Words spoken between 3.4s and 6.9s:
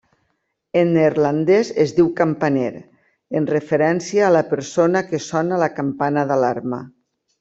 en referència a la persona que sona la campana d'alarma.